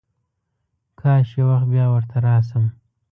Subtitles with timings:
[0.99, 2.65] کاش یو وخت بیا ورته راشم.